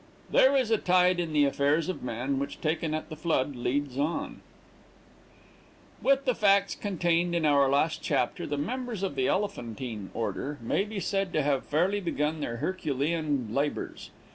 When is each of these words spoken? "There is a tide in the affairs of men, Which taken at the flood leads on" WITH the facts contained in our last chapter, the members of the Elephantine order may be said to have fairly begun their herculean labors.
"There 0.31 0.55
is 0.57 0.71
a 0.71 0.79
tide 0.79 1.19
in 1.19 1.31
the 1.31 1.45
affairs 1.45 1.87
of 1.87 2.01
men, 2.01 2.39
Which 2.39 2.59
taken 2.59 2.95
at 2.95 3.09
the 3.09 3.15
flood 3.15 3.55
leads 3.55 3.99
on" 3.99 4.41
WITH 6.01 6.25
the 6.25 6.33
facts 6.33 6.73
contained 6.73 7.35
in 7.35 7.45
our 7.45 7.69
last 7.69 8.01
chapter, 8.01 8.47
the 8.47 8.57
members 8.57 9.03
of 9.03 9.13
the 9.13 9.27
Elephantine 9.29 10.09
order 10.15 10.57
may 10.59 10.85
be 10.85 10.99
said 10.99 11.31
to 11.33 11.43
have 11.43 11.65
fairly 11.67 11.99
begun 11.99 12.39
their 12.39 12.57
herculean 12.57 13.53
labors. 13.53 14.09